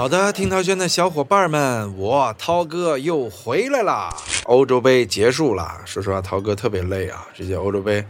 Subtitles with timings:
[0.00, 4.08] 好的，听涛轩的小伙伴们，我涛哥又回来啦！
[4.44, 7.28] 欧洲杯结束了，说实话，涛哥特别累啊。
[7.34, 8.02] 这届欧洲杯，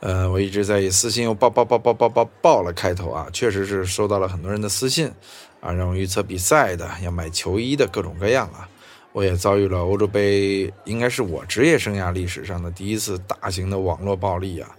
[0.00, 5.12] 呃，我一直在以私信又爆爆爆爆爆爆爆了开头啊，确实是收到了很多人的私信
[5.60, 8.66] 啊，让我预测比赛的，要买球衣的各种各样啊。
[9.12, 14.70] 我也遭遇了欧洲杯，应该是我职业生涯历史上的第一次大型的网络暴力啊，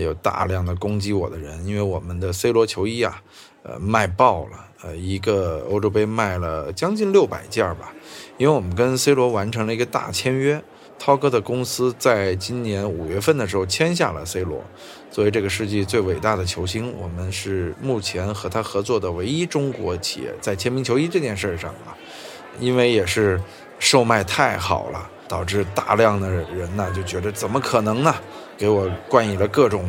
[0.00, 3.22] 有大量的攻击我的人，因为我们的 C 罗球衣啊，
[3.62, 4.66] 呃，卖爆了。
[4.84, 7.92] 呃，一个欧洲杯卖了将近六百件吧，
[8.36, 10.60] 因为我们跟 C 罗完成了一个大签约，
[10.98, 14.60] 涛哥的公司在今年五月份的时候签下了 C 罗，
[15.08, 21.94] 作为这个世纪最伟大的球星，我们是目前和他合作的唯一中国企业，在签名球衣这件事上啊，
[22.58, 23.40] 因为也是
[23.78, 28.12] 售卖太好了，导致大量的人呢就觉得怎么可能呢，
[28.62, 29.84] 给我冠以了各种。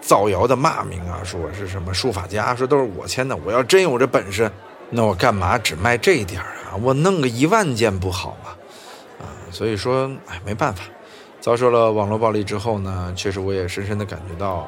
[0.00, 3.36] 造谣的骂名啊，说我是什么书法家，说都是我签的。
[3.44, 4.50] 我要真有这本事，
[4.88, 6.72] 那我干嘛只卖这一点啊？
[6.80, 8.50] 我弄个一万件不好吗？
[9.20, 10.84] 啊，所以说，哎，没办法，
[11.40, 14.66] 遭受了网络暴力之后呢，确实我也深深的感觉到，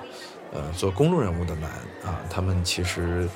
[0.53, 1.71] 呃，做公众人物的难
[2.05, 2.21] 啊。
[2.29, 3.27] 他们其实，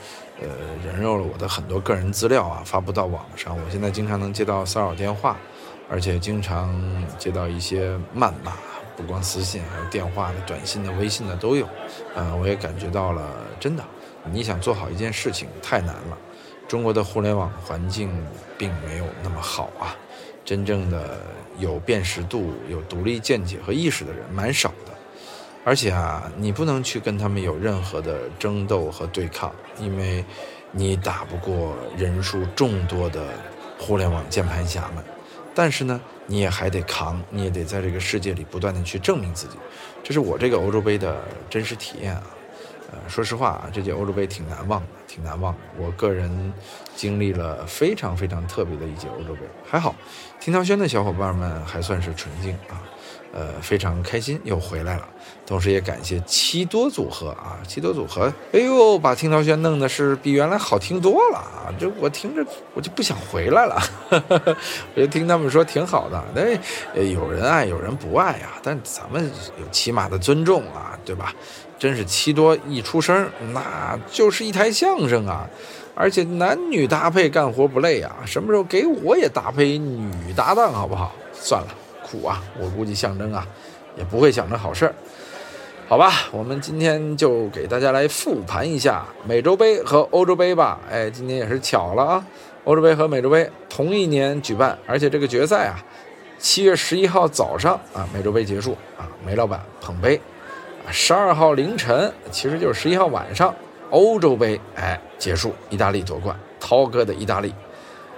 [0.42, 0.48] 呃，
[0.84, 3.56] 人肉了我的很多个人资料啊，发布到网上。
[3.56, 5.38] 我现在经常能接到骚扰电话，
[5.88, 6.74] 而且经常
[7.18, 8.52] 接到一些谩骂。
[8.96, 11.68] 不光私信，还有电话的、短信的、微信的都有。
[12.14, 13.84] 嗯，我也感觉到了，真的，
[14.30, 16.18] 你想做好一件事情太难了。
[16.66, 18.10] 中国的互联网环境
[18.56, 19.94] 并没有那么好啊，
[20.44, 21.20] 真正的
[21.58, 24.92] 有辨识度、有独立见解和意识的人蛮少的。
[25.64, 30.24] 而且啊，你不能去跟他们有任何的争斗和对抗，因为
[30.72, 33.28] 你打不过人数众多的
[33.78, 35.04] 互联网键盘侠们。
[35.54, 39.56] 但是呢，你也还得扛，你也得在这个世界里不断的去证明自己，
[40.02, 42.22] 这是我这个欧洲杯的真实体验啊。
[42.92, 45.58] 呃，说实话啊，这届欧洲杯挺难忘的，挺难忘的。
[45.76, 46.52] 我个人
[46.94, 49.94] 经历了非常非常特别的一届欧洲杯，还好，
[50.38, 52.80] 听涛轩的小伙伴们还算是纯净啊。
[53.36, 55.08] 呃，非常开心又回来了，
[55.44, 61.66] 同时也感谢七多组合啊，七多组合，哎呦，把听涛轩弄的是比原来好听多了啊！
[61.76, 63.82] 这我听着我就不想回来了，
[64.94, 69.28] 我就听他们说挺好的，那有人爱有人不爱啊，但咱们
[69.60, 71.34] 有起码的尊重啊，对吧？
[71.76, 75.44] 真是七多一出声，那就是一台相声啊，
[75.96, 81.12] 而且男女搭配干活不累啊，什么时候给我也搭配女搭档好不好？
[81.32, 81.74] 算了。
[82.14, 82.42] 苦啊！
[82.60, 83.46] 我估计象征啊，
[83.96, 84.94] 也不会想着好事儿，
[85.88, 86.12] 好吧？
[86.30, 90.80] 我们今天就给大家来复盘一下美洲杯和欧洲杯吧。
[90.90, 92.24] 哎，今年也是巧了啊，
[92.64, 95.82] 欧洲杯和美洲杯同一年举办，而且这个决赛啊，
[96.38, 100.20] 七月十一号早上啊，美洲杯结束啊，梅老板捧杯，
[100.90, 103.54] 十二号凌晨，其实就是十一号晚上，
[103.90, 107.54] 欧洲杯哎结束，意大利夺冠，涛哥的意大利，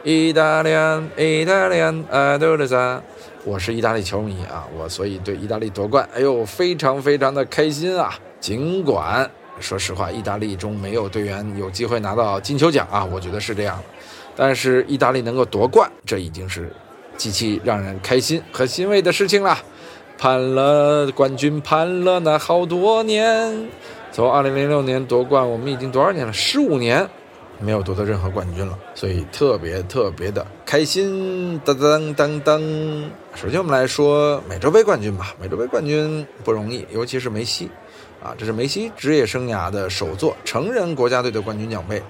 [0.04, 0.70] 意大利，
[1.16, 1.80] 意大利，
[2.10, 3.02] 爱豆的赞。
[3.46, 8.12] 我是意大利球迷啊，我所以对意大利夺冠，哎呦，非常非常的开心啊！
[8.40, 9.30] 尽管
[9.60, 13.84] 说实话，意大利中没有队员有机会拿到金球奖啊，我觉得是这样的。
[14.34, 16.72] 但是意大利能够夺冠，这已经是
[17.16, 19.56] 极其让人开心和欣慰的事情了。
[20.18, 23.68] 盼了冠军，盼了那好多年，
[24.10, 26.32] 从2006年夺冠，我们已经多少年了？
[26.32, 27.08] 十五年。
[27.58, 31.58] 没有夺得任何冠军了，所以特别特别的开心。
[31.64, 32.60] 当当当当！
[33.34, 35.34] 首先我们来说美洲杯冠军吧。
[35.40, 37.70] 美洲杯冠军不容易，尤其是梅西，
[38.22, 42.02] 啊，这是梅西职业生涯的首座成人国家队的冠军奖杯。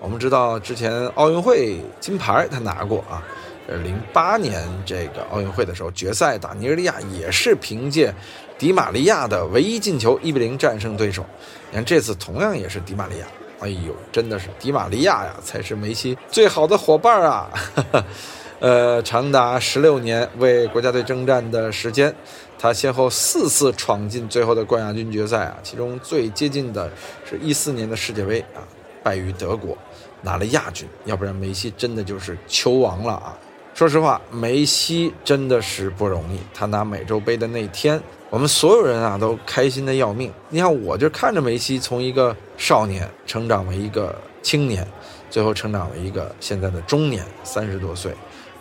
[0.00, 3.22] 我们知道之前奥运会金牌他拿过啊，
[3.66, 8.12] 呃，零八年这个奥运会的时候决赛打尼日利亚也是凭借
[8.58, 11.24] 迪玛利亚的唯一进球一比零战胜对手。
[11.70, 13.26] 你看这次同样也是迪玛利亚。
[13.62, 17.48] 哎呦，真的是迪玛利亚呀，才是梅西最好的伙伴啊！
[18.58, 22.12] 呃，长达十六年为国家队征战的时间，
[22.58, 26.90] 他先后四次闯进最后的冠亚军决赛啊，其中最接近的
[27.24, 28.62] 是一四年的世界杯啊，
[29.02, 29.78] 败于德国，
[30.22, 30.88] 拿了亚军。
[31.04, 33.38] 要不然梅西真的就是球王了啊！
[33.74, 36.38] 说实话，梅西真的是不容易。
[36.52, 40.30] 他拿美洲杯的那天，我们所有人啊都开心的要命。
[40.50, 44.86] 你看，我就看着梅西从一个少年成长为一个青年，
[45.30, 48.12] 最后成长为一个现在的中年，三十多岁，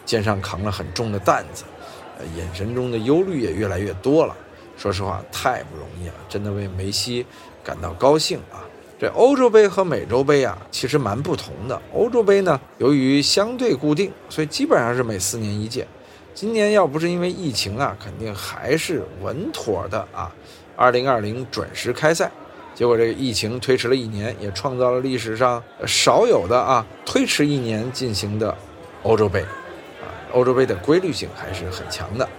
[0.06, 1.66] 肩上扛了很重的担子，
[2.18, 4.36] 呃，眼神中的忧虑也越来越多了。
[4.78, 7.26] 说实话，太不容易了，真的为梅西
[7.64, 8.61] 感到高兴啊！
[9.02, 11.82] 这欧洲杯和美洲杯啊，其实蛮不同的。
[11.92, 15.88] 欧洲杯呢，由于相对固定，所以基本上是每四年一届。
[16.36, 20.32] 今年要不是因为疫情啊，肯定还是稳妥的啊。
[20.76, 22.30] 二零二零准时开赛，
[22.76, 28.56] 结果这个疫情推迟了一年，也创造了历史上少有的啊推迟一年进行的
[29.02, 32.30] 欧洲杯，啊，欧洲杯的规律性还是很强的。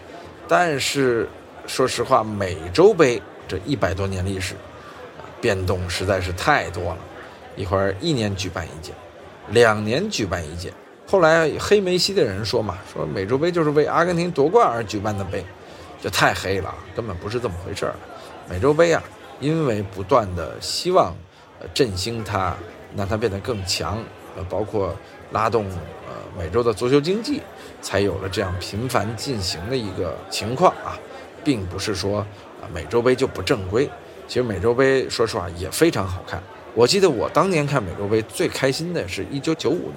[0.47, 1.29] 但是
[1.67, 4.55] 说实话，美洲杯这一百多年历史，
[5.43, 6.99] 变动实在是太多了，
[7.57, 8.93] 一会儿一年举办一届，
[9.49, 10.73] 两年举办一届。
[11.07, 15.45] 后来黑梅西的人说嘛，说美洲杯就是为阿根廷夺冠而举办的杯，
[16.01, 17.95] 这太黑了，根本不是这么回事儿。
[18.49, 19.03] 美洲杯啊，
[19.41, 21.13] 因为不断的希望，
[21.75, 22.57] 振兴它，
[22.97, 23.99] 让它变得更强，
[24.37, 24.97] 呃，包括
[25.33, 25.67] 拉动
[26.07, 27.43] 呃美洲的足球经济，
[27.83, 30.97] 才有了这样频繁进行的一个情况啊，
[31.43, 33.91] 并不是说啊美洲杯就不正规。
[34.33, 36.43] 其实美洲杯说实话也非常好看。
[36.73, 39.97] 我记得我当年看美洲杯最开心的是一九九五年。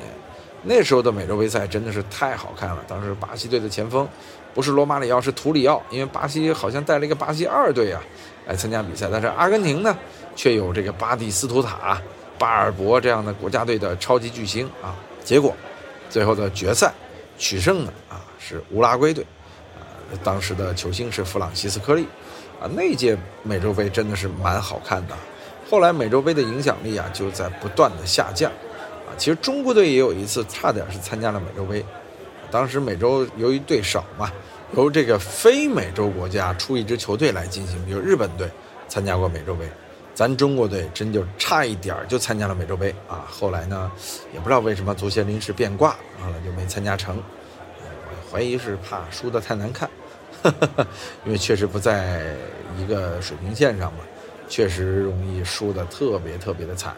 [0.64, 2.84] 那时候的美洲杯赛真的是太好看了。
[2.86, 4.06] 当时巴西队的前锋
[4.54, 8.04] 不是罗马里奥，是图里奥，因为巴西好像带了一个巴西二队啊
[8.46, 9.08] 来参加比赛。
[9.10, 9.98] 但是阿根廷呢，
[10.36, 12.02] 却有这个巴蒂斯图塔、
[12.38, 14.94] 巴尔博这样的国家队的超级巨星啊。
[15.24, 15.56] 结果
[16.10, 16.94] 最后的决赛
[17.38, 19.26] 取胜的啊是乌拉圭队
[19.78, 19.80] 啊，
[20.26, 22.06] 当时的球星是弗朗西斯科利
[22.60, 22.70] 啊。
[22.74, 25.16] 那届美洲杯真的是蛮好看的。
[25.70, 28.52] 后来美洲杯的影响力啊就在不断的下降。
[28.52, 31.84] 啊其实中国队也有一次差点是参加了美洲杯，
[32.52, 34.32] 当时美洲由于队少嘛，
[34.76, 38.50] 由这个非美洲国家出一支球队来进行，比如日本队
[38.88, 39.66] 参加过美洲杯，
[40.14, 43.26] 咱中国队真就差一点就参加了美洲杯啊。
[43.30, 43.92] 后来呢，
[44.34, 45.92] 也不知道为什么足协临时变卦，
[46.22, 47.18] 后来就没参加成。
[47.18, 49.90] 我怀疑是怕输得太难看，
[51.26, 52.22] 因为确实不在
[52.78, 54.00] 一个水平线上嘛，
[54.48, 56.94] 确实容易输得特别特别的惨。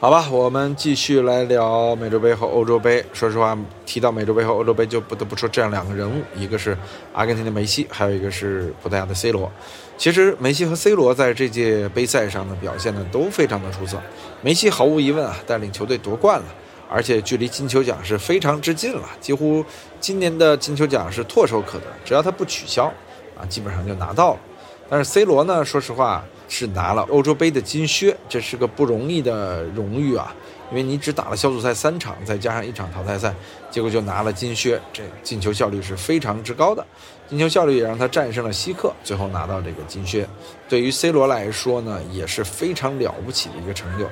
[0.00, 3.04] 好吧，我们继续来聊美洲杯和欧洲杯。
[3.12, 6.78] 说实话，提到美洲杯和欧洲杯，就不得不说这样两个人物，一个是
[7.12, 9.50] 阿根廷的梅西，还有一个是葡萄牙的 C 罗。
[9.96, 14.00] 其实梅西和 C 罗在这届杯赛上的表现呢，都非常的出色。
[14.40, 16.46] 梅西毫无疑问啊，带领球队夺冠了，
[16.88, 19.64] 而且距离金球奖是非常之近了，几乎
[20.00, 22.92] 今年的金球奖是唾手可得，只要他不取消
[23.36, 24.40] 啊，基本上就拿到了。
[24.88, 26.24] 但是 C 罗呢，说实话。
[26.50, 30.34] 是拿了欧洲杯的金靴，这是个不容易的荣誉啊！
[30.70, 33.34] 因为你只打了小组赛三场，再加上一场淘汰赛，
[33.70, 36.84] 结果就拿了金靴，这进球效率是非常之高的。
[37.28, 40.26] 进球效率也让他战胜了希克，最后拿到这个金靴。
[40.68, 44.06] 对于 C 罗来说呢，也是非常了不起的一个成就。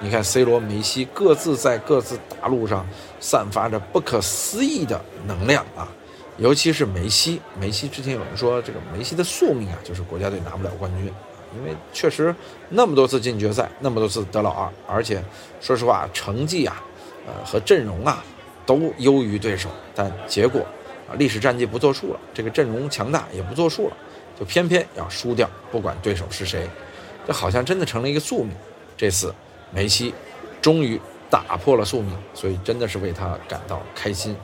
[0.00, 2.86] 你看 C 罗、梅西各自在各自大陆上
[3.20, 5.86] 散发着不可思议的能量啊！
[6.38, 11.12] 尤其是梅西，梅西之前有人说这个梅西的宿命啊，就是国家队拿不了冠军。
[11.56, 12.34] 因为确实
[12.68, 15.22] 那么多次进决赛，那么多次得老二，而且
[15.60, 16.82] 说实话，成绩啊，
[17.26, 18.22] 呃和阵容啊
[18.64, 20.60] 都优于对手，但结果
[21.08, 23.96] 啊历史战绩不作数了，这个阵容强大也不作数了，
[24.38, 26.68] 就偏偏要输掉，不管对手是谁，
[27.26, 28.54] 这好像真的成了一个宿命。
[28.96, 29.34] 这次
[29.72, 30.14] 梅西
[30.60, 31.00] 终于
[31.30, 34.36] 打破了宿命，所以真的是为他感到开心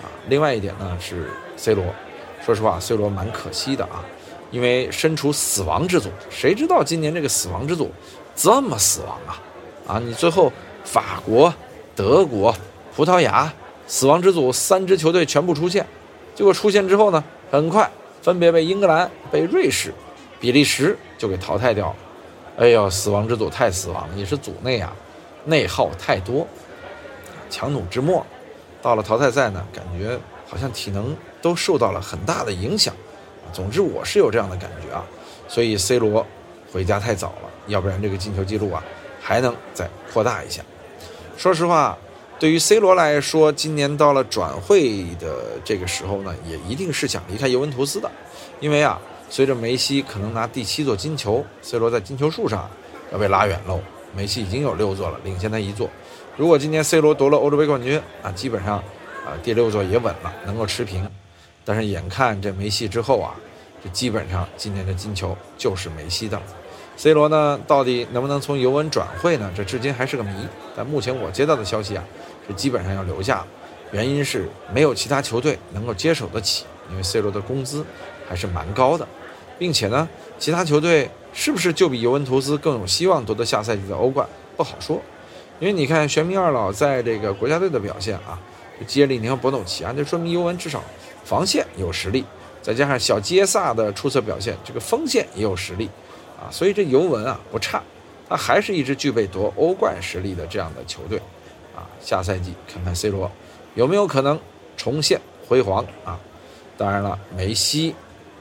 [0.00, 0.06] 啊。
[0.28, 1.84] 另外一点呢是 C 罗，
[2.44, 4.04] 说实话，C 罗蛮可惜的啊。
[4.50, 7.90] 因为身处死亡之组，谁知道今年这个死亡之组
[8.34, 9.42] 这么死亡啊？
[9.86, 10.52] 啊，你最后
[10.84, 11.52] 法国、
[11.94, 12.54] 德国、
[12.94, 13.52] 葡萄牙
[13.86, 15.86] 死亡之组三支球队全部出现，
[16.34, 17.90] 结果出现之后呢，很快
[18.22, 19.92] 分别被英格兰、被瑞士、
[20.40, 21.96] 比利时就给淘汰掉了。
[22.58, 24.92] 哎呦，死亡之组太死亡了，也是组内啊
[25.44, 26.46] 内耗太多，
[27.48, 28.24] 强弩之末，
[28.82, 32.94] 到了淘汰赛呢，感觉好像体能都受到了很大的影响。
[33.56, 35.02] 总之我是有这样的感觉啊，
[35.48, 36.26] 所以 C 罗
[36.70, 38.84] 回家太早了，要不然这个进球记录啊
[39.18, 40.62] 还能再扩大一下。
[41.38, 41.96] 说实话，
[42.38, 48.10] 对于 C 罗来说，今年到了转会的这个时候呢，也一定是想离开尤文图斯的，
[48.60, 52.68] 因为啊，随着梅西可能拿第七座金球，C 罗在金球数上
[53.10, 53.80] 要被拉远喽。
[54.14, 55.88] 梅西已经有六座了，领先他一座。
[56.36, 58.76] 如果今年 C 罗夺了欧洲杯冠军啊，基本上
[59.24, 61.08] 啊第六座也稳了，能够持平。
[61.64, 63.34] 但是眼看这梅西之后啊，
[63.90, 66.40] 基本上今年的金球就是梅西的。
[66.96, 69.50] C 罗呢，到底能不能从尤文转会呢？
[69.54, 70.48] 这至今还是个谜。
[70.74, 72.02] 但目前我接到的消息啊，
[72.48, 73.44] 是基本上要留下，
[73.92, 77.84] 原因是没有其他球队能够接手得起，因为 C 罗的工资
[78.26, 79.06] 还是蛮高的，
[79.58, 84.26] 并且呢，其他球队是不是就比尤文图斯更有希望夺得下赛季的欧冠
[84.56, 85.00] 不好说。
[85.60, 88.38] 因为你看玄冥二老在这个国家队的表现啊，
[88.86, 90.82] 接力宁和博努奇啊，这说明尤文至少。
[91.24, 92.24] 防线有实力，
[92.66, 95.88] 再加上小杰萨的出色表现，这个锋线也有实力，
[96.36, 97.80] 啊，所以这尤文啊不差，
[98.28, 101.16] 他还是一支具备夺欧冠实力的这样的球队，
[101.76, 103.30] 啊，下赛季看看 C 罗
[103.76, 104.36] 有没有可能
[104.76, 106.18] 重现辉煌啊？
[106.76, 107.94] 当然了，梅西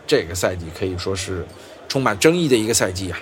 [0.08, 1.46] 这个赛季可以说是
[1.88, 3.20] 充满争议的一个赛季啊。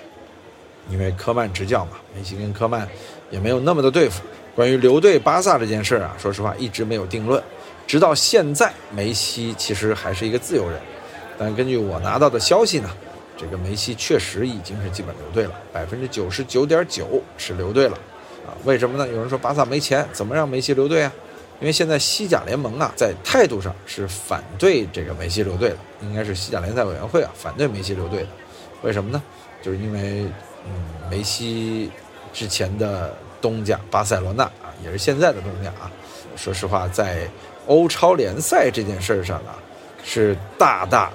[0.89, 2.87] 因为科曼执教嘛，梅西跟科曼
[3.29, 4.23] 也没有那么的对付。
[4.55, 7.43] 关于留队巴萨这件事儿啊，说实话一直没有定论，
[7.85, 10.79] 直到现在，梅西其实还是一个自由人。
[11.37, 12.89] 但根据我拿到的消息呢，
[13.37, 17.97] 这个梅西确实已经是基本留队了，百分之九十九点九是留队了。
[18.45, 19.07] 啊，为什么呢？
[19.07, 21.11] 有人说巴萨没钱，怎么让梅西留队啊？
[21.59, 28.27] 因为现在西甲联盟啊，在态度上是反对这个梅西留队的，应该是西甲联赛委员会啊反对梅西留队的。
[28.81, 29.21] 为什么呢？
[29.61, 30.25] 就是因为，
[30.65, 31.91] 嗯，梅西
[32.33, 33.13] 之前的。
[33.43, 35.91] 东家巴塞罗那啊，也是现在的东家啊。
[36.37, 37.27] 说实话，在
[37.67, 39.59] 欧超联赛这件事上啊，
[40.01, 41.11] 是大大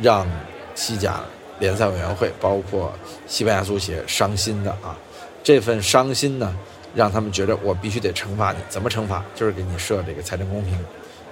[0.00, 0.26] 让
[0.74, 1.20] 西甲
[1.58, 2.92] 联赛委员会，包括
[3.26, 4.96] 西班牙足协伤心的啊。
[5.42, 6.54] 这份伤心呢，
[6.94, 8.58] 让他们觉得我必须得惩罚你。
[8.68, 9.24] 怎么惩罚？
[9.34, 10.74] 就是给你设这个财政公平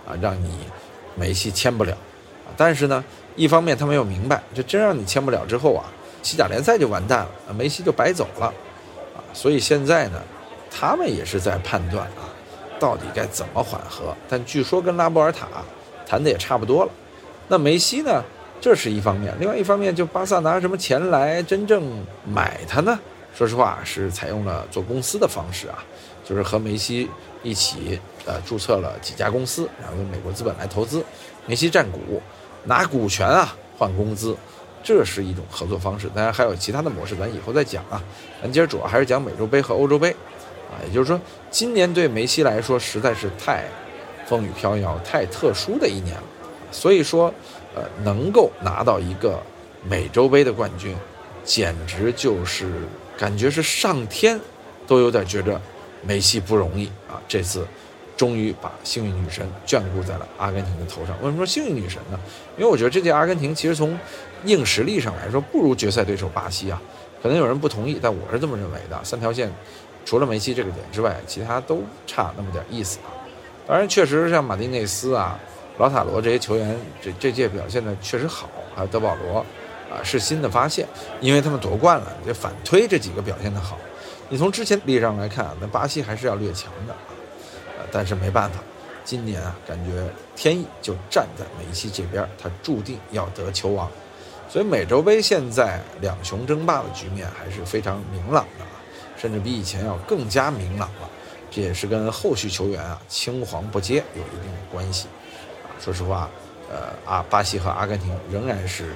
[0.06, 0.50] 啊，让你
[1.14, 1.92] 梅西签不了。
[1.92, 3.04] 啊但是呢，
[3.36, 5.84] 一方面他们又明白，这真让你签不了之后啊，
[6.22, 9.22] 西甲联赛就完蛋了，梅西就白走了啊。
[9.32, 10.20] 所以现在呢。
[10.70, 12.28] 他们也是在判断啊，
[12.78, 14.14] 到底该怎么缓和。
[14.28, 15.48] 但据说跟拉波尔塔
[16.06, 16.92] 谈的也差不多了。
[17.48, 18.22] 那梅西呢？
[18.60, 22.98] 这是一方面，另外一方面就巴萨拿什么钱来真正买他呢？
[23.34, 25.78] 说实话是采用了做公司的方式啊，
[26.24, 27.08] 就是和梅西
[27.44, 31.04] 一起呃注册了几家公司，然后用美国资本来投资，
[31.46, 32.20] 梅西占股，
[32.64, 34.36] 拿股权啊换工资，
[34.82, 36.10] 这是一种合作方式。
[36.12, 38.02] 当然还有其他的模式，咱以后再讲啊。
[38.42, 40.10] 咱今儿主要还是讲美洲杯和欧洲杯。
[40.10, 43.64] 啊，也就是说，今年对梅西来说实在是太
[44.26, 46.22] 风雨飘摇、太特殊的一年了。
[46.70, 47.32] 所以说，
[47.74, 49.40] 呃，能够拿到一个
[49.88, 50.96] 美洲杯的冠军，
[51.44, 52.70] 简直就是
[53.16, 54.38] 感觉是上天
[54.86, 55.60] 都有点觉着
[56.02, 57.20] 梅西不容易啊。
[57.26, 57.66] 这次
[58.16, 61.16] 终于把幸运女神眷顾在了阿根廷的头上。
[61.22, 62.18] 为什么说幸运女神呢？
[62.56, 63.98] 因为我觉得这届阿根廷其实从
[64.44, 66.80] 硬实力上来说不如决赛对手巴西啊。
[67.22, 68.98] 可能有人不同意，但我是这么认为的。
[69.02, 69.52] 三条线。
[70.04, 73.12] 除了梅西这个点之外，其他都差那么点意思啊。
[73.66, 75.38] 当然，确实像马丁内斯啊、
[75.78, 78.48] 老塔罗这些球员，这这届表现的确实好。
[78.74, 79.38] 还有德保罗
[79.90, 80.86] 啊，是新的发现，
[81.20, 83.78] 因为他们夺冠了，这反推这几个表现的好。
[84.28, 87.86] 你从之前历史上来看，那巴西还是要略强的啊。
[87.90, 88.58] 但是没办法，
[89.04, 90.04] 今年啊，感觉
[90.36, 93.90] 天意就站在梅西这边，他注定要得球王。
[94.48, 98.64] 所以美洲杯现在两雄争霸的局面还是非常明朗的。
[99.16, 101.10] 甚至比以前要更加明朗了，
[101.50, 105.08] 这也是跟后续球员啊青黄不接有一定的关系。
[105.80, 106.28] 说实话，
[106.70, 108.86] 呃，阿巴西和阿根廷仍然是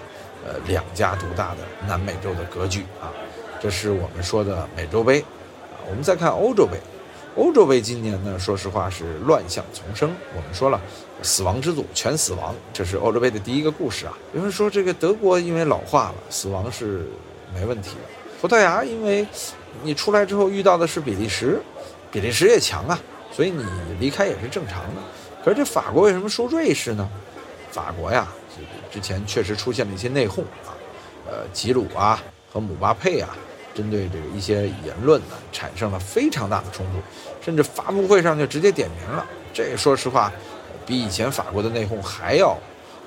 [0.46, 3.12] 呃两家独大的南美洲的格局啊。
[3.60, 5.78] 这是我们说的美洲杯啊。
[5.88, 6.78] 我们再看欧洲杯，
[7.36, 10.12] 欧洲杯今年呢，说实话是乱象丛生。
[10.34, 10.80] 我们说了，
[11.22, 14.12] 死亡之组全死亡，这是欧洲杯的第一个故事啊。
[14.34, 17.06] 有人说这个德国因为老化了，死亡是
[17.54, 18.00] 没问题的。
[18.40, 19.24] 葡萄牙因为
[19.84, 21.60] 你出来之后遇到的是比利时，
[22.10, 22.98] 比利时也强啊，
[23.32, 23.64] 所以你
[24.00, 25.00] 离开也是正常的。
[25.44, 27.08] 可是这法国为什么输瑞士呢？
[27.70, 28.28] 法国呀，
[28.90, 30.76] 之前确实出现了一些内讧啊，
[31.26, 32.22] 呃，吉鲁啊
[32.52, 33.30] 和姆巴佩啊，
[33.74, 37.00] 针对这个一些言论呢，产生了非常大的冲突，
[37.44, 39.26] 甚至发布会上就直接点名了。
[39.52, 40.32] 这说实话，
[40.86, 42.56] 比以前法国的内讧还要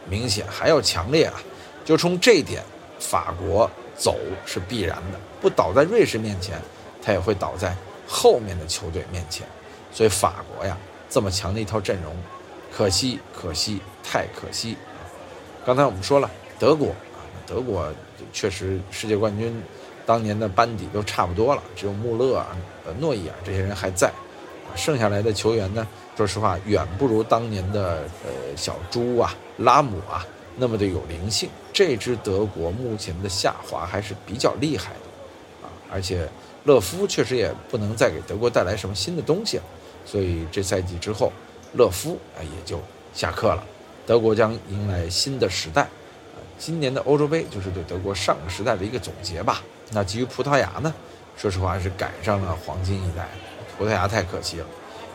[0.09, 1.33] 明显，还要强烈啊！
[1.85, 2.63] 就冲这一点，
[2.99, 5.19] 法国走是必然的。
[5.39, 6.59] 不倒在瑞士面前，
[7.01, 7.75] 他也会倒在
[8.07, 9.47] 后面的球队面前。
[9.91, 10.75] 所以法国呀，
[11.09, 12.15] 这么强的一套阵容，
[12.71, 14.75] 可惜，可惜，太可惜。
[15.65, 17.91] 刚才我们说了，德国啊，德国
[18.33, 19.61] 确实世界冠军
[20.05, 30.25] 当年的班底都差不多了，只有穆勒啊、呃诺伊尔这些人还在，啊剩下来的球员呢，说实话远不如当年的呃小猪啊、拉姆啊
[30.57, 31.49] 那么的有灵性。
[31.73, 35.67] 这支德国目前的下滑还是比较厉害的。
[35.67, 36.27] 啊而且，
[36.65, 39.63] 勒夫确实也不能再给德国带来什么新的东西了，
[40.05, 41.31] 所以这赛季之后，
[41.73, 42.79] 勒夫啊也就
[43.13, 43.63] 下课了。
[44.05, 49.63] 德国将迎来新的时代，啊，今年的欧洲杯就是对德国上个时代的一个总结吧。
[49.91, 50.93] 那基于葡萄牙呢，
[51.35, 53.27] 说实话是赶上了黄金一代，
[53.77, 54.65] 葡萄牙太可惜了，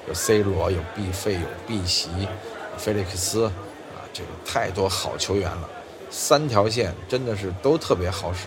[0.09, 2.09] 有 C 罗，有 B 费，有 B 席，
[2.77, 5.69] 菲利克斯，啊，这个太多好球员了，
[6.11, 8.47] 三条线真的是都特别好使。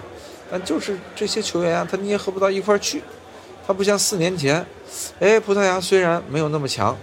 [0.52, 3.02] 但就是这些球员啊，他捏合不到一块儿去，
[3.66, 4.66] 他不像四年前，
[5.20, 6.98] 哎，葡萄牙虽然没有那么强，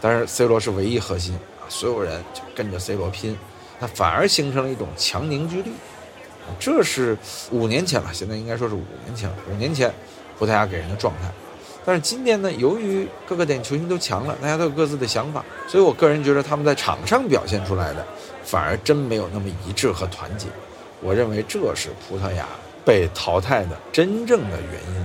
[0.00, 3.36] 但是 C 罗是唯一核心啊，所有人就跟着 C 罗拼，
[3.78, 5.72] 那反而形成了一种强凝聚力，
[6.58, 7.16] 这是
[7.50, 9.92] 五年前了，现在应该说是五年前了，五年前
[10.38, 11.30] 葡萄牙给人的状态，
[11.84, 18.02] 但是今年呢，由于各个点球星都强了，大家都有各自的想法，所以我个人觉得他们在场上表现出来的，
[18.42, 20.46] 反而真没有那么一致和团结，
[21.02, 22.46] 我认为这是葡萄牙。
[22.86, 25.04] 被淘汰的真正的原因，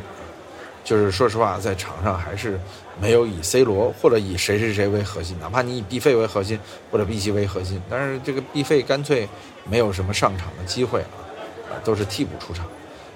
[0.83, 2.59] 就是说实话，在场上还是
[2.99, 6.59] 没有以 C 罗或者以谁谁谁为核心，哪怕你以 B 费为核心
[6.91, 9.27] 或者 B 西为核心，但是这个 B 费干脆
[9.69, 12.65] 没有什么上场的机会啊，都是替补出场。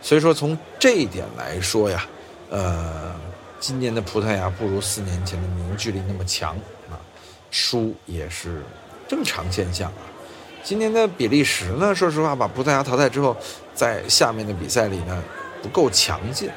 [0.02, 2.06] 所以说从这一点来说呀，
[2.52, 3.16] 呃，
[3.60, 6.56] 今年的葡萄牙不如四年前的凝聚力那么强
[6.90, 6.94] 啊，
[7.50, 8.62] 输也是
[9.08, 10.06] 正常现象啊。
[10.64, 13.36] 今年的比利时呢，说实话把葡萄牙淘汰之后，
[13.74, 15.24] 在下面的比赛里呢
[15.62, 16.50] 不够强劲，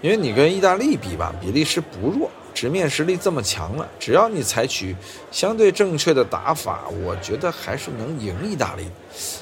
[0.00, 4.94] 因为你跟意大利比吧，比利时不弱，直面实力这么强了，只要你采取
[5.30, 8.84] 相对正确的打法，我觉得还是能赢意大利。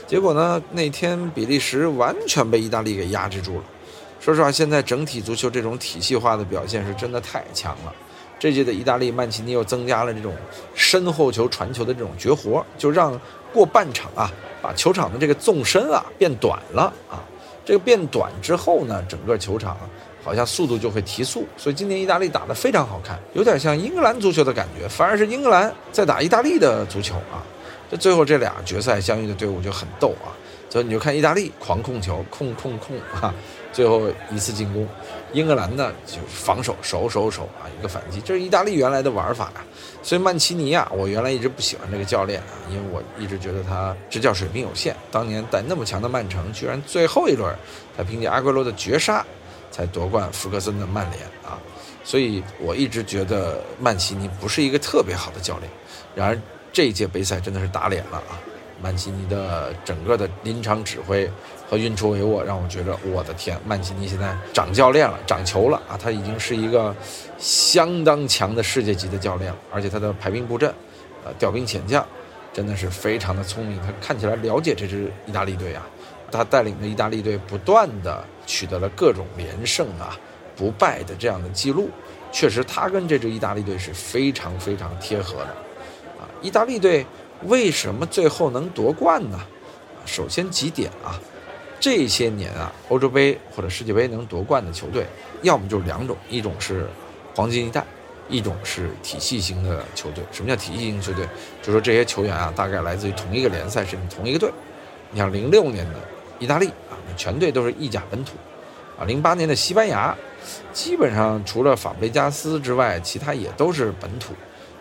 [0.06, 3.64] 结果呢，那天比利时完全被意大利给压制住了。
[4.20, 7.94] 说实话，现在整体足球这种体系化的表现是真的太强了。
[8.38, 10.34] 这届的意大利曼奇尼又增加了这种
[10.74, 13.18] 身后球传球的这种绝活，就让。
[13.52, 17.24] 过半场啊，把球场的这个纵深啊变短了啊，
[17.64, 19.78] 这个变短之后呢，整个球场
[20.26, 27.46] 好像速度就会提速，所以今年意大利打得非常好看，有点像英格兰足球的感觉，反而是英格兰在打意大利的足球啊。
[27.88, 30.34] 这最后这俩决赛相遇的队伍就很逗啊，
[30.68, 33.32] 所以你就看意大利狂控球，控控控啊。
[33.72, 34.88] 最后一次进攻，
[35.32, 39.62] 英格兰呢就防守守守守啊，一个反击，这是意大利原来的玩法呀。
[40.02, 44.96] 所以曼奇尼啊，我原来一直不喜欢这个教练啊，因为我一直觉得他执教水平有限。
[45.12, 47.54] 当年带那么强的曼城，居然最后一轮
[47.96, 49.24] 他凭借阿圭罗的绝杀
[49.76, 51.60] 才夺冠福克森的曼联啊，
[52.02, 55.70] 所以我一直觉得曼奇尼不是一个特别好的教练。
[56.14, 56.40] 然而
[56.72, 58.40] 这一届杯赛真的是打脸了啊！
[58.82, 61.30] 曼奇尼的整个的临场指挥
[61.68, 65.98] 和运筹帷幄，让我觉得我的天，曼奇尼现在长教练了，长球了啊！
[66.02, 66.96] 他已经是一个
[67.38, 70.72] 相当强的世界级的教练了，而且他的排兵布阵，
[71.22, 72.02] 呃，调兵遣将，
[72.50, 73.78] 真的是非常的聪明。
[73.82, 75.86] 他看起来了解这支意大利队啊，
[76.32, 80.16] 他带领的意大利队不断的取得了各种连胜啊，
[80.56, 81.90] 不败的这样的记录，
[82.32, 85.50] 确实他跟这支意大利队是非常非常贴合的
[86.18, 86.24] 啊！
[86.40, 87.04] 意大利队。
[87.42, 89.38] 为什么最后能夺冠呢？
[90.06, 91.20] 首先几点啊，
[91.78, 95.04] 这些年啊，欧洲杯或者世界杯能夺冠的球队，
[95.42, 96.86] 要么就是两种，一种是
[97.34, 97.84] 黄金一代，
[98.30, 100.24] 一种是体系型的球队。
[100.32, 101.28] 什么叫体系型球队？
[101.62, 104.50] 就说这些球员啊，大概来自于同一个联赛，甚至同一个队。
[105.10, 105.94] 你像零六年的
[106.38, 106.70] 意大利，
[107.16, 108.32] 全队都是意甲本土
[108.98, 109.04] 啊。
[109.04, 110.16] 零八年的西班牙，
[110.72, 114.34] 基本上除了法布雷加斯之外，其他也都是本土。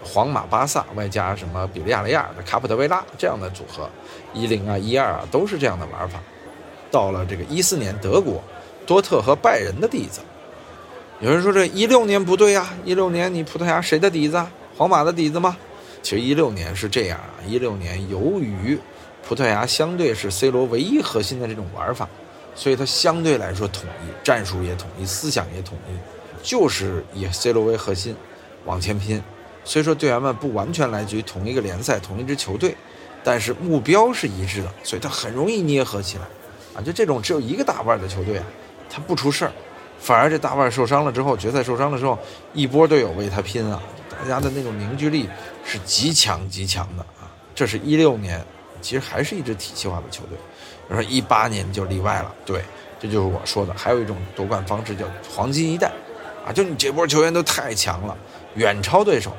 [0.04, 3.90] 皇马、巴萨外加什么比利亚雷亚的卡普特维拉这样的组合，
[4.34, 6.20] 一零啊、一二啊都是这样的玩法。
[6.92, 8.44] 到了这个一四年，德国
[8.86, 10.22] 多特和拜仁的底子。
[11.22, 14.38] 有人说这一六年不对呀，一六年你葡萄牙谁的底子？
[14.38, 15.56] 啊皇马的底子吗？
[16.04, 18.78] 其实一六年是这样啊，一六年由于
[19.26, 22.08] 葡萄牙相对是 C 罗唯一核心的这种玩法，
[22.56, 25.92] 所以它相对来说统一，战术也统一，思想也统一，
[26.42, 28.16] 就是以 C 罗为核心
[28.64, 29.22] 往前拼。
[29.64, 32.76] 虽说队员们不完全来自于同一个联赛、同一支球队，
[33.24, 36.24] 但是目标是一致的，所以他很容易捏合起来。
[36.76, 38.44] 啊，就这种只有一个大腕的球队啊，
[38.90, 39.52] 他不出事儿，
[40.00, 42.18] 反而这大腕受伤了之后，决赛受伤的时候，
[42.54, 45.28] 一波队友为他拼啊，大家的那种凝聚力
[45.66, 47.32] 是极强极强的啊。
[47.56, 48.46] 这是一六年，
[48.82, 50.38] 其实还是一支体系化的球队。
[50.88, 52.62] 比如说一八年就例外了，对，
[53.00, 53.74] 这就是我说的。
[53.74, 55.92] 还有一种夺冠方式叫黄金一代，
[56.48, 58.16] 啊，就你这波球员都太强了，
[58.56, 59.32] 远超对手。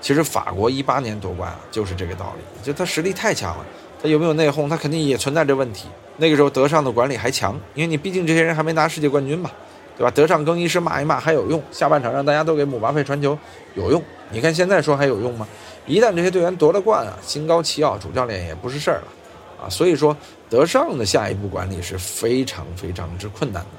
[0.00, 3.64] 其实法国一八年夺冠啊，就是这个道理，就他实力太强了，
[4.00, 5.88] 他有没有内讧，他肯定也存在着问题。
[6.18, 9.50] 那个时候德尚的管理还强，因为你毕竟这些人还没拿世界冠军嘛，
[9.96, 10.10] 对吧？
[10.10, 13.36] 德尚更衣室骂一骂还有用，下半场让大家都给姆巴佩传球
[13.74, 14.02] 有用。
[14.30, 15.46] 你看现在说还有用吗？
[15.86, 19.68] 一旦这些队员夺了冠啊，心高气傲，主教练也不是事儿了啊。
[19.68, 20.16] 所以说
[20.48, 23.70] 德尚的下一步管理是非常非常之困难的，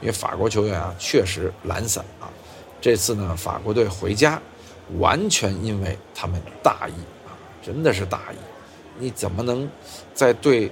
[0.00, 2.30] 因为法国球员啊确实懒散啊。
[2.80, 4.40] 这次呢，法国队回家。
[4.98, 6.92] 完全因为他们大意
[7.24, 7.32] 啊，
[7.62, 8.36] 真的是大意。
[8.98, 9.66] 你怎么能
[10.12, 10.70] 在对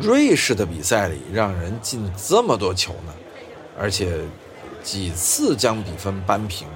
[0.00, 3.14] 瑞士的比赛里让人进这么多球呢？
[3.76, 4.20] 而且
[4.84, 6.68] 几次将比分扳平，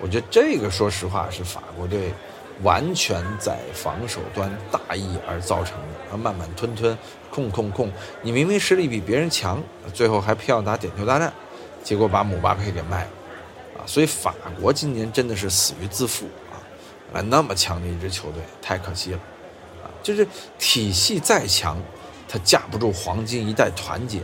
[0.00, 2.14] 我觉得这个说实话是法国队
[2.62, 5.91] 完全在防守端大意而造成的。
[6.16, 6.96] 慢慢吞吞，
[7.30, 7.90] 控控控，
[8.22, 11.32] 你明明实力比别人强，最后还偏要打点球大战，
[11.82, 13.10] 结果把姆巴佩给卖了。
[13.78, 16.54] 啊所以法国今年真的是死于自负啊！
[17.12, 19.18] 啊，那么强的一支球队，太可惜了
[19.82, 19.90] 啊！
[20.02, 20.26] 就是
[20.58, 21.76] 体系再强，
[22.28, 24.20] 它架不住黄金一代团结。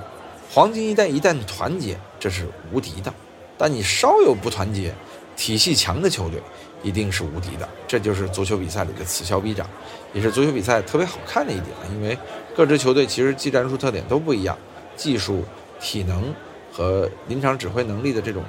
[0.50, 3.12] 黄金一代一旦团结，这是无敌的。
[3.56, 4.94] 但你稍有不团结，
[5.36, 6.40] 体系强的球队
[6.82, 7.68] 一定是无敌的。
[7.86, 9.68] 这就是足球比赛里的此消彼长，
[10.12, 11.66] 也是足球比赛特别好看的一点。
[11.92, 12.16] 因为
[12.56, 14.56] 各支球队其实技战术特点都不一样，
[14.96, 15.44] 技术
[15.80, 16.34] 体能
[16.72, 18.42] 和临场指挥能力的这种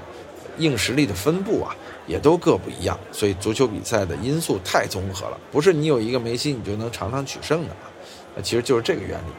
[0.57, 2.99] 硬实力的分布啊，也都各不一样。
[3.11, 7.89] 所以足球比赛的因素太综合了，不是你有一个梅西你就能场场取胜的啊。
[8.35, 9.31] 那其实就是这个原理。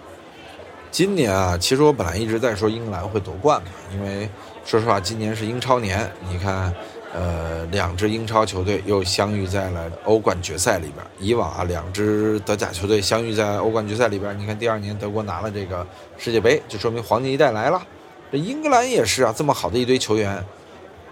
[0.90, 4.28] 今年啊，其实我本来一直在说英格兰会夺冠嘛，因为
[4.64, 6.74] 说实话，今年是英超年，你看。
[7.12, 11.04] 呃，两支英超球队又相遇在了欧冠决赛里边。
[11.18, 15.84] 以往啊，两支德甲球队相遇在欧冠决赛里边，你看第二年德国拿了这个
[16.16, 17.82] 世界杯，就说明黄金一代来了。
[18.30, 20.44] 这英格兰也是啊，这么好的一堆球员，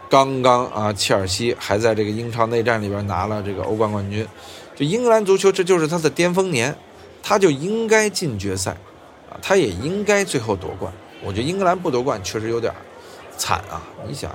[0.09, 4.25] 刚刚啊，切尔西还在这个英超内战里边拿了这个欧冠冠军。
[4.77, 6.73] 就英格兰足球，这就是他的巅峰年，
[7.25, 8.71] 他就应该进决赛，
[9.29, 10.93] 啊，他也应该最后夺冠。
[11.25, 12.73] 我觉得英格兰不夺冠确实有点
[13.37, 13.83] 惨啊！
[14.07, 14.31] 你想，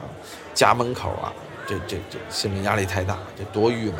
[0.54, 1.32] 家门口啊。
[1.67, 3.95] 这这这心理压力太大，这多郁闷！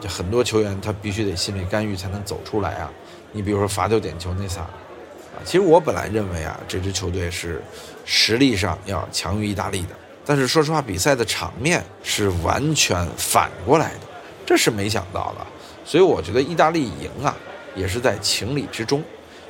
[0.00, 2.90] 这很多球员他必须得心理干预才能走出来啊。
[3.32, 7.62] 你比如说罚丢点球那仨，啊，其实我本来认为啊，这支球队是
[8.04, 9.94] 实力上要强于意大利的，
[10.24, 14.00] 但是说实话，比赛的场面是完全反过来的，
[14.44, 15.46] 这是没想到的。
[15.84, 17.36] 所以我觉得意大利赢啊，
[17.74, 19.00] 也是在情理之中，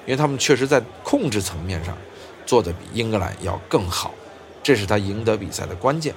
[0.05, 1.97] 因为他们确实在控制层面上
[2.45, 4.13] 做的比英格兰要更好，
[4.63, 6.15] 这是他赢得比赛的关键。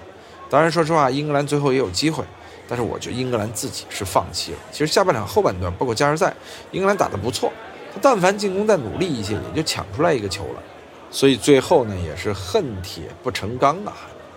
[0.50, 2.24] 当然，说实话，英格兰最后也有机会，
[2.68, 4.58] 但是我觉得英格兰自己是放弃了。
[4.72, 6.34] 其实下半场后半段，包括加时赛，
[6.72, 7.52] 英格兰打得不错，
[7.94, 10.62] 他但凡进攻再努力一些，也就抢出来一个球了。
[11.10, 13.94] 所以最后呢，也是恨铁不成钢啊。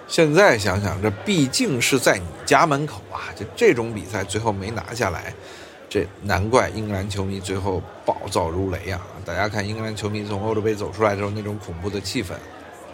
[0.09, 5.35] 现在想想，这毕竟是在你家门口啊，就这种比赛最后没拿下来，
[5.89, 9.01] 这难怪英格兰球迷最后暴躁如雷啊！
[9.25, 12.29] 大家看英格兰球迷从欧洲杯走出来之后那种恐怖的气氛，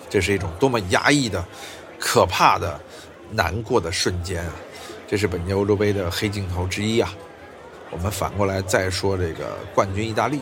[0.09, 1.45] 这是一种多么压抑的、
[1.99, 2.81] 可怕的。
[3.33, 4.53] 难过的瞬间啊，
[5.09, 7.13] 这是本届欧洲杯的黑镜头之一啊。
[7.91, 10.41] 我们反过来再说这个冠军意大利，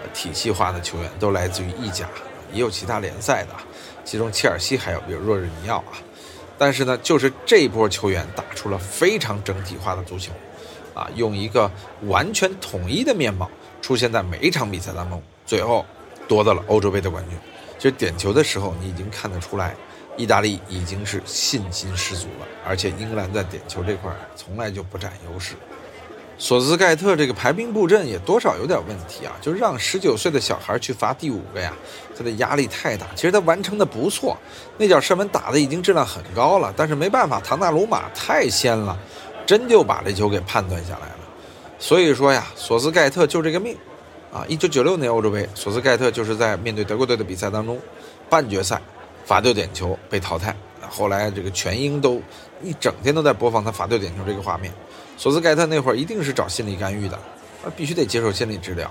[0.00, 2.08] 呃，体系化的球员都来自于意甲，
[2.52, 3.50] 也有其他联赛的，
[4.04, 5.98] 其中切尔西还有，比如若日尼奥啊。
[6.56, 10.32] 但是呢，就是这波球员打出了非常整体化的足球，
[10.94, 11.70] 啊，用一个
[12.02, 13.50] 完全统一的面貌
[13.82, 15.84] 出现在每一场比赛当中，最后
[16.28, 17.36] 夺得了欧洲杯的冠军。
[17.76, 19.74] 其实点球的时候，你已经看得出来。
[20.16, 25.54] 意大利已经是信心十足了，而且英格兰在点球这块从来就不占优势。
[26.36, 31.72] 索斯盖特这个排兵布阵也多少有点问题啊，就让十九岁的小孩去罚第五个呀，
[32.16, 33.06] 他的压力太大。
[33.14, 34.36] 其实他完成的不错，
[34.76, 38.98] 那脚射门打的已经质量很高了，但是没办法，唐纳鲁马太仙了，
[39.46, 41.18] 真就把这球给判断下来了。
[41.78, 43.76] 所以说呀，索斯盖特就这个命
[44.32, 44.44] 啊！
[44.48, 47.80] 一九九六年欧洲杯，索斯盖特就是在面对德国队的比赛当中，
[48.28, 48.82] 半决赛。
[49.24, 50.54] 罚丢点球被淘汰，
[50.88, 52.20] 后来这个全英都
[52.62, 54.72] 一整天都在播放他罚丢点球这个画面。
[55.16, 57.16] 索斯盖特那会儿一定是找心理干预的，
[57.64, 58.88] 啊，必须得接受心理治疗，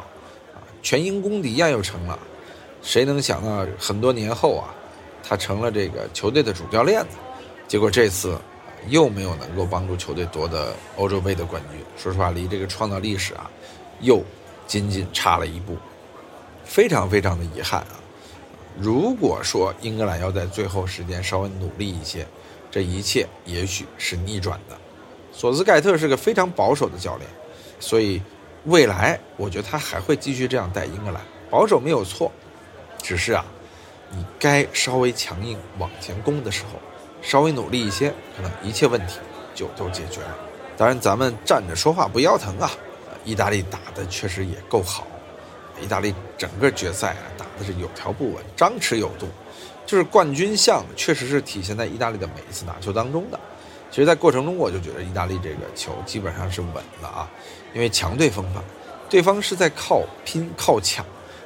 [0.54, 2.18] 啊，全英公敌呀又成了。
[2.82, 4.74] 谁能想到很多年后啊，
[5.22, 7.18] 他成了这个球队的主教练呢？
[7.68, 8.38] 结果这次
[8.90, 11.80] 又没有能够帮助球队夺得欧洲杯的冠军。
[11.98, 13.50] 说实话，离这个创造历史啊，
[14.02, 14.22] 又
[14.68, 15.78] 仅仅差了一步，
[16.66, 18.03] 非常非常的遗憾啊。
[18.80, 22.26] 如果说英格兰要在最后时间稍微努力一些，
[22.72, 24.78] 这一切也许是逆转的。
[25.32, 27.30] 索斯盖特是个非常保守的教练，
[27.80, 28.22] 所以
[28.66, 31.22] 未来我觉得他还会继续这样带英格兰。
[31.50, 32.32] 保守没有错，
[33.02, 33.46] 只是啊，
[34.10, 36.80] 你该稍微强硬往前攻的时候，
[37.22, 39.20] 稍微努力一些，可能一切问题
[39.54, 40.36] 就都解决了。
[40.76, 42.72] 当然，咱们站着说话不腰疼啊。
[43.24, 45.08] 意大利打的确实也够好。
[45.82, 47.24] 意大利整个决赛啊
[47.64, 49.28] 是有条不紊、张弛有度，
[49.86, 53.40] 就是冠军相确实是体现在意大利的每一次拿球当中的。
[53.90, 57.30] 其实，在过程中我就觉得意大利这个球基本上是稳了啊，
[57.76, 58.64] 因为强队风范，
[59.08, 61.06] 对方是在靠拼、靠抢、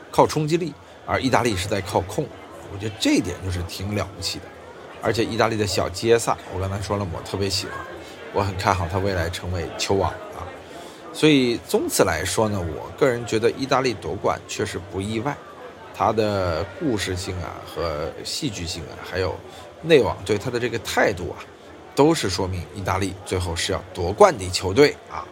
[0.10, 0.74] 靠冲击力，
[1.06, 2.26] 而意大利是在靠控。
[2.74, 4.46] 我觉得这一点就是挺了不起的。
[5.02, 7.76] 而且意大利的小杰萨，我刚才说了，我特别喜欢，
[8.34, 10.48] 我很看好他未来成为球王啊。
[11.14, 15.36] 所以，从此来说呢，我个人觉得意大利夺冠确实不意外，
[15.98, 19.36] 它的故事性啊和戏剧性啊，还有
[19.82, 21.42] 内网对他的这个态度啊，
[21.96, 25.26] 都是说明意大利最后是要夺冠的球队啊。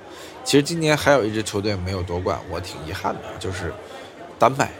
[0.43, 3.71] 其实今年还有一支球队没有夺冠，我挺遗憾的，就是
[4.39, 4.71] 丹麦。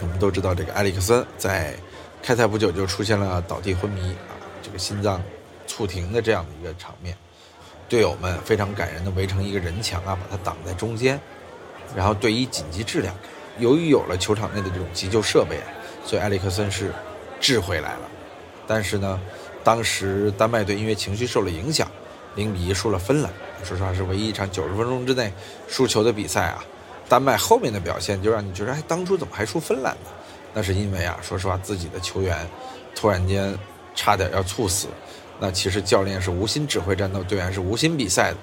[0.00, 1.74] 我们都知道，这个埃里克森在
[2.20, 5.22] 开赛不久就出现了倒地昏迷啊，这个心脏
[5.64, 7.16] 猝停的这样的一个场面。
[7.88, 11.20] 队友们非常感人的围成一个人墙啊，把他挡在中间，
[11.94, 13.14] 然后队医紧急治疗。
[13.58, 15.58] 由于有了球场内的这种急救设备，
[16.04, 16.92] 所以埃里克森是
[17.40, 18.08] 治回来了。
[18.66, 19.20] 但是呢，
[19.62, 21.90] 当时丹麦队因为情绪受了影响，
[22.34, 23.30] 零比一输了芬兰。
[23.64, 25.32] 说实话，是唯一一场九十分钟之内
[25.68, 26.64] 输球的比赛啊。
[27.08, 30.10] 丹麦后面的表现就让你觉得，哎，当初怎么还输芬兰呢？
[30.54, 32.36] 那是因为啊，说实话，自己的球员
[32.94, 33.56] 突然间
[33.94, 34.88] 差点要猝死，
[35.38, 38.36] 那其实教练是无心指挥战斗，队员是无心比赛的，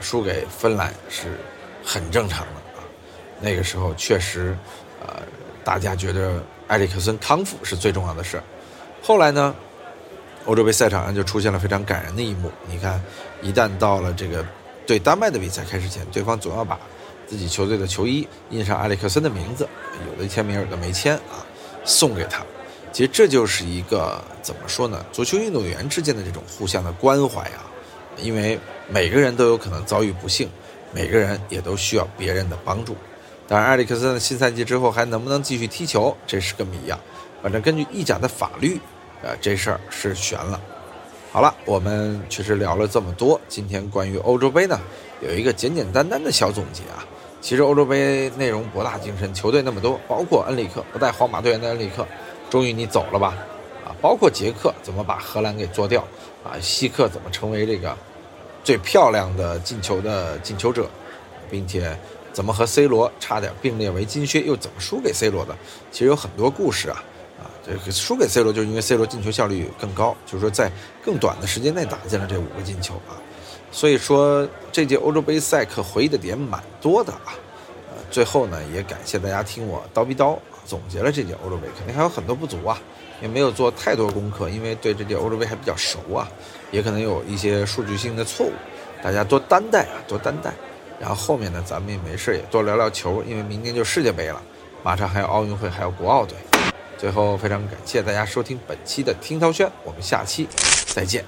[0.00, 1.38] 输给芬兰是
[1.84, 2.57] 很正常的。
[3.40, 4.56] 那个时候确实，
[5.00, 5.22] 呃，
[5.64, 8.42] 大家觉得埃里克森康复是最重要的事儿。
[9.02, 9.54] 后来呢，
[10.44, 12.50] 欧洲杯赛场上就出现了非常感人的一幕。
[12.66, 13.00] 你看，
[13.42, 14.44] 一旦到了这个
[14.86, 16.78] 对丹麦的比赛开始前，对方总要把
[17.26, 19.68] 自己球队的球衣印上埃里克森的名字，
[20.06, 21.46] 有的签名，有的没签啊。
[21.84, 22.44] 送给他，
[22.92, 25.02] 其实这就是一个怎么说呢？
[25.10, 27.64] 足球运动员之间的这种互相的关怀啊，
[28.18, 30.50] 因为每个人都有可能遭遇不幸，
[30.92, 32.94] 每个人也都需要别人的帮助。
[33.48, 37.00] 当然，埃里克森的新赛季之后还能不能继续踢球，这是个谜啊。
[37.42, 38.78] 反正根据意甲的法律，
[39.22, 40.60] 呃，这事儿是悬了。
[41.32, 44.78] 好了，我们确实聊了这么多，今天关于欧洲杯呢，
[45.22, 47.02] 有一个简简单单的小总结啊。
[47.40, 52.06] 其实欧洲杯内容博大精深，球队那么多，包括恩里克不带皇马队员的恩里克，
[52.50, 53.34] 终于你走了吧？
[53.86, 56.02] 啊，包括捷克怎么把荷兰给做掉？
[56.44, 57.96] 啊，希克怎么成为这个
[58.62, 60.86] 最漂亮的进球的进球者，
[61.50, 61.96] 并且
[62.38, 65.52] 怎么和 C 罗差点并列为金靴，又怎么输给 C 罗的？
[65.90, 67.02] 其实有很多故事啊，
[67.36, 70.70] 啊，这个输给 C 罗就是因为 C 罗进球效率更高，就是说在
[71.04, 73.18] 更短的时间内打进了这五个进球啊。
[73.72, 77.34] 所以说，这届欧洲杯赛可回忆的点蛮多的啊。
[77.90, 82.78] 呃，最后呢，也感谢大家听我叨逼叨，总结了这届欧洲杯，肯定还有很多不足啊，
[83.20, 86.30] 也没有做太多功课，因为对这届欧洲杯还比较熟啊，
[86.70, 88.52] 也可能有一些数据性的错误，
[89.02, 90.54] 大家多担待啊，多担待。
[91.00, 94.42] 然后后面呢，咱们也没事也多聊聊球，因为明年就世界杯了，
[94.82, 96.36] 马上还有奥运会，还有国奥队。
[96.96, 100.48] 最后非常感谢大家收听本期的听涛轩，我们下期
[100.86, 101.24] 再见。